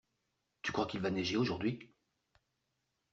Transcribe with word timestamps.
Tu 0.63 0.71
crois 0.71 0.87
qu'il 0.87 0.99
va 0.99 1.11
neiger 1.11 1.37
aujourd'hui? 1.37 1.93